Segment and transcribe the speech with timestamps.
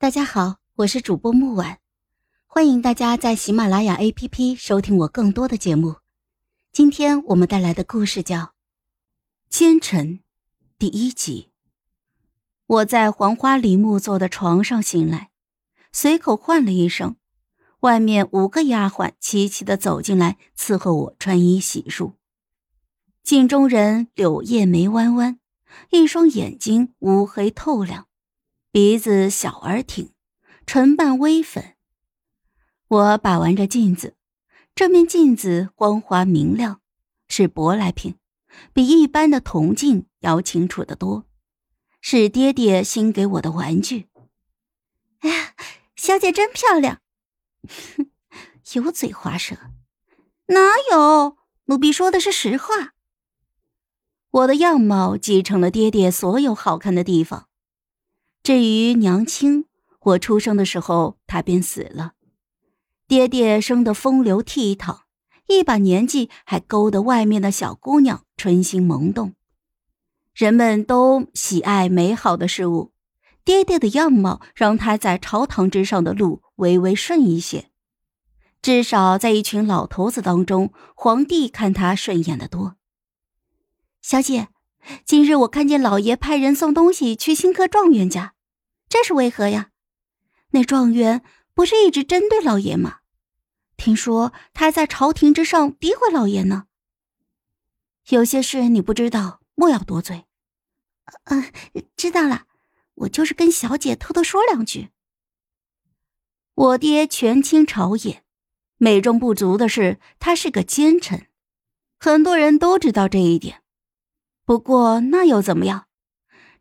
[0.00, 1.76] 大家好，我是主播木婉，
[2.46, 5.96] 欢迎大家在喜马拉雅 APP 收听我更多的节目。
[6.72, 8.38] 今天我们带来的故事叫
[9.50, 10.06] 《奸臣》
[10.78, 11.50] 第一集。
[12.66, 15.28] 我在黄花梨木做的床上醒来，
[15.92, 17.16] 随口唤了一声，
[17.80, 22.14] 外面五个丫鬟齐齐的走进来伺候我穿衣洗漱。
[23.22, 25.38] 镜中人柳叶眉弯弯，
[25.90, 28.06] 一双眼睛乌黑透亮。
[28.72, 30.12] 鼻子小而挺，
[30.64, 31.74] 唇瓣微粉。
[32.86, 34.14] 我把玩着镜子，
[34.76, 36.80] 这面镜子光滑明亮，
[37.26, 38.14] 是舶来品，
[38.72, 41.26] 比一般的铜镜要清楚的多，
[42.00, 44.08] 是爹爹新给我的玩具。
[45.18, 45.54] 哎呀，
[45.96, 47.00] 小姐真漂亮！
[48.74, 49.56] 油嘴滑舌，
[50.46, 51.38] 哪有？
[51.64, 52.94] 奴婢说的是实话。
[54.30, 57.48] 我的样貌继承了爹爹所有好看的地方。
[58.42, 59.66] 至于娘亲，
[60.00, 62.12] 我出生的时候她便死了。
[63.06, 65.00] 爹爹生得风流倜傥，
[65.46, 69.34] 一把年纪还勾得外面的小姑娘春心萌动。
[70.32, 72.92] 人们都喜爱美好的事物，
[73.44, 77.70] 爹爹的样貌让他在朝堂之上的路微微顺一些，
[78.62, 82.76] 至少在一群老头子当中，皇帝看他顺眼的多。
[84.00, 84.48] 小姐。
[85.04, 88.34] 今日我看见老爷派人送东西去新科状元家，
[88.88, 89.70] 这是为何呀？
[90.50, 91.22] 那状元
[91.54, 92.98] 不是一直针对老爷吗？
[93.76, 96.66] 听说他还在朝廷之上诋毁老爷呢。
[98.08, 100.24] 有些事你不知道，莫要多嘴。
[101.24, 101.52] 嗯，
[101.96, 102.44] 知道了，
[102.94, 104.90] 我就是跟小姐偷偷说两句。
[106.54, 108.22] 我爹权倾朝野，
[108.76, 111.28] 美中不足的是他是个奸臣，
[111.98, 113.59] 很多人都知道这一点。
[114.50, 115.86] 不过那又怎么样？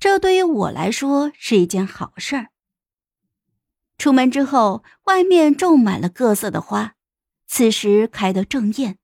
[0.00, 2.48] 这对于我来说是一件好事儿。
[3.96, 6.96] 出门之后，外面种满了各色的花，
[7.46, 8.98] 此时开得正艳。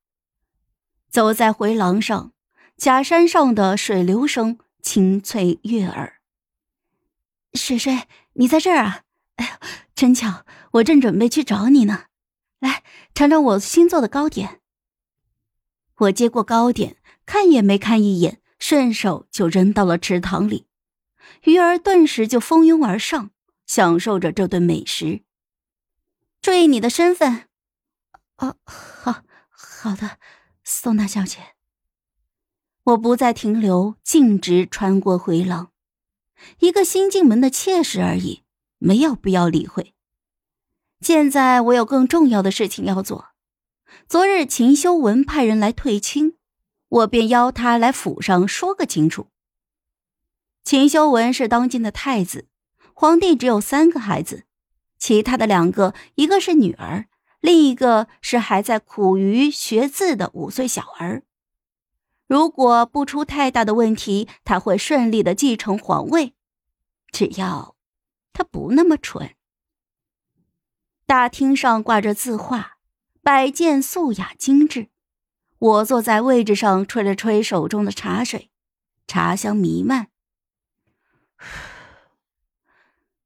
[1.09, 2.33] 走在回廊上，
[2.77, 6.21] 假山上的水流声清脆悦耳。
[7.55, 9.03] 水水，你在这儿啊？
[9.37, 12.07] 哎呦，真巧，我正准备去找你呢。
[12.59, 12.83] 来，
[13.15, 14.61] 尝尝我新做的糕点。
[15.99, 18.41] 我接过糕点，看也没看一眼。
[18.63, 20.69] 顺手就扔到了池塘里，
[21.43, 23.33] 鱼儿顿时就蜂拥而上，
[23.67, 25.25] 享受着这顿美食。
[26.41, 27.49] 注意你的身份。
[28.37, 30.19] 哦，好好的，
[30.63, 31.57] 宋大小姐。
[32.85, 35.73] 我不再停留，径直穿过回廊，
[36.61, 38.45] 一个新进门的妾室而已，
[38.79, 39.93] 没有必要理会。
[41.01, 43.31] 现在我有更重要的事情要做。
[44.09, 46.37] 昨日秦修文派人来退亲。
[46.93, 49.29] 我便邀他来府上说个清楚。
[50.63, 52.49] 秦修文是当今的太子，
[52.93, 54.45] 皇帝只有三个孩子，
[54.99, 57.09] 其他的两个，一个是女儿，
[57.41, 61.23] 另一个是还在苦于学字的五岁小儿。
[62.27, 66.35] 如果不出太大的问题，他会顺利的继承皇位，
[67.11, 67.75] 只要
[68.35, 69.35] 他不那么蠢。
[71.07, 72.77] 大厅上挂着字画，
[73.23, 74.89] 摆件素雅精致。
[75.63, 78.51] 我坐在位置上，吹了吹手中的茶水，
[79.07, 80.09] 茶香弥漫。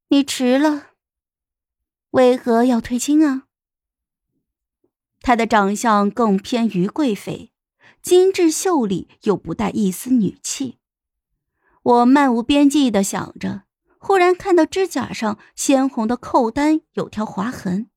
[0.09, 0.89] 你迟了，
[2.11, 3.45] 为何要退亲啊？
[5.23, 7.53] 她的长相更偏于贵妃，
[8.03, 10.77] 精致秀丽又不带一丝女气。
[11.83, 13.63] 我漫无边际的想着，
[13.97, 17.89] 忽然看到指甲上鲜红的扣单有条划痕，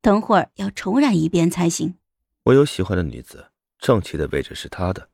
[0.00, 1.96] 等会儿要重染一遍才行。
[2.44, 3.47] 我有喜欢的女子，
[3.78, 5.10] 正气的位置是他的。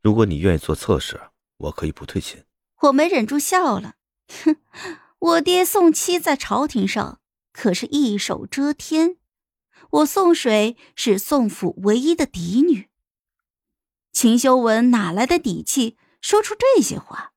[0.00, 2.44] 如果你愿意做侧室，我可以不退亲。
[2.82, 3.94] 我没忍住笑了，
[4.44, 4.56] 哼，
[5.18, 7.20] 我爹宋七在朝廷上
[7.52, 9.18] 可是一手遮天，
[9.90, 12.88] 我宋水是宋府唯一的嫡女。
[14.12, 17.32] 秦修文哪来的底气说出这些话？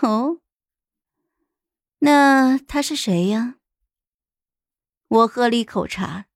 [0.00, 0.38] 哦，
[1.98, 3.56] 那他是谁呀？
[5.08, 6.26] 我喝了一口茶。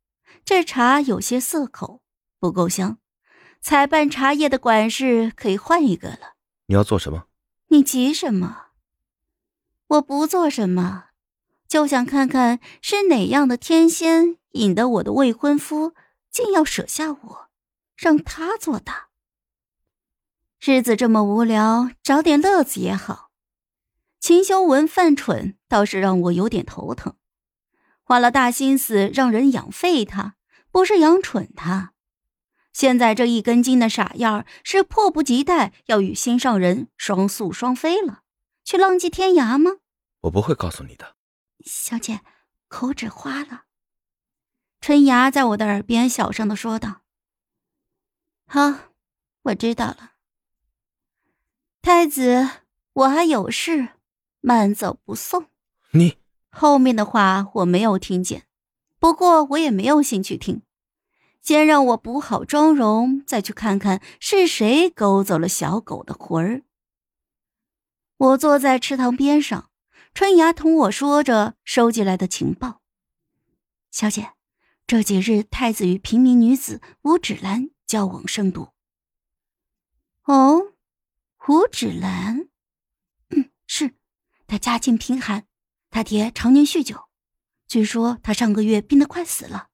[0.45, 2.03] 这茶有些涩口，
[2.39, 2.99] 不够香。
[3.69, 6.37] 采办茶叶的管事可以换一个了。
[6.67, 7.27] 你要做什么？
[7.67, 8.67] 你急什么？
[9.89, 11.07] 我不做什么，
[11.67, 15.95] 就想看看是哪样的天仙引得我的未婚夫
[16.31, 17.49] 竟要舍下我，
[17.97, 19.09] 让他做大。
[20.61, 23.33] 日子这么无聊，找点乐子也好。
[24.21, 27.17] 秦修文犯蠢倒是让我有点头疼，
[28.05, 30.37] 花了大心思让人养废他。
[30.71, 31.95] 不是养蠢他，
[32.77, 38.21] 现在这一根筋的傻样儿是迫不及待要与心上人双宿双飞了，
[38.65, 39.79] 去浪迹天涯吗？
[40.21, 41.17] 我不会告诉你的。
[41.65, 42.21] 小姐，
[42.69, 43.63] 口纸花了。
[44.83, 47.01] 春芽在我的耳边小声的说道
[48.47, 48.91] ：“好，
[49.45, 50.13] 我知道了。
[51.81, 52.47] 太子，
[52.93, 53.89] 我还有事，
[54.43, 55.47] 慢走不送。”
[55.93, 56.19] 你
[56.51, 58.47] 后面的话我没有听见，
[58.99, 60.61] 不过我也没有兴趣听。
[61.47, 66.63] 先让我补好妆容，再去看看是谁勾走了小狗的魂儿。
[68.17, 69.71] 我坐在池塘边上，
[70.13, 72.83] 春芽同我说着收集来的情报。
[73.93, 74.33] 小姐。
[74.89, 78.69] 这几日，太子与平民女子吴芷兰交往甚笃。
[80.25, 80.75] 哦，
[81.49, 82.49] 吴芷兰，
[83.31, 83.95] 嗯，是，
[84.47, 85.47] 她家境贫寒，
[85.91, 87.09] 她爹常年酗酒，
[87.67, 89.71] 据说他上个月病得快死了，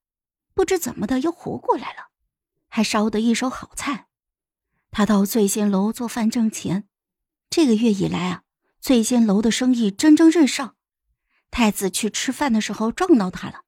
[0.54, 2.10] 不知怎么的又活过来了，
[2.68, 4.08] 还烧得一手好菜。
[4.90, 6.88] 他到醉仙楼做饭挣钱，
[7.48, 8.42] 这个月以来啊，
[8.80, 10.76] 醉仙楼的生意蒸蒸日上。
[11.50, 13.62] 太子去吃饭的时候撞到他了。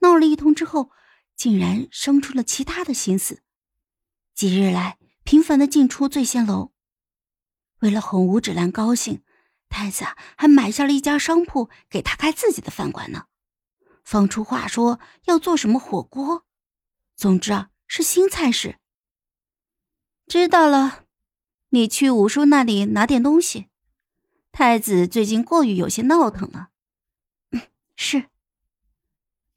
[0.00, 0.90] 闹了一通之后，
[1.36, 3.42] 竟然生出了其他的心思。
[4.34, 6.72] 几日来频繁的进出醉仙楼，
[7.80, 9.22] 为了哄吴芷兰高兴，
[9.68, 13.26] 太子啊还买下了一家商铺给他开自己的饭馆呢。
[14.04, 16.44] 放出话说要做什么火锅，
[17.16, 18.78] 总之啊是新菜式。
[20.26, 21.04] 知道了，
[21.70, 23.66] 你去五叔那里拿点东西。
[24.52, 26.68] 太子最近过于有些闹腾了。
[27.50, 27.62] 嗯，
[27.96, 28.26] 是。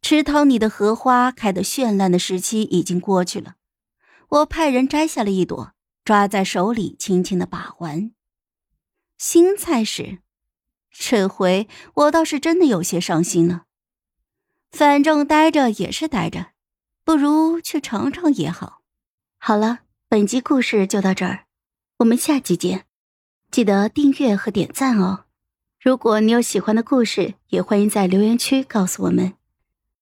[0.02, 3.58] 池塘里的荷花开得绚烂的时期已经过去了，
[4.30, 5.74] 我派人摘下了一朵，
[6.04, 8.12] 抓在手里，轻轻的把玩。
[9.18, 10.20] 新菜时，
[10.90, 13.67] 这回我倒是真的有些伤心了。
[14.72, 16.48] 反正待着也是待着，
[17.04, 18.82] 不如去尝尝也好。
[19.40, 19.80] 好了，
[20.10, 21.46] 本集故事就到这儿，
[22.00, 22.86] 我们下集见，
[23.50, 25.26] 记得订阅和点赞哦。
[25.80, 29.37] 如果你有喜欢的故事，也欢迎在留言区告诉我们。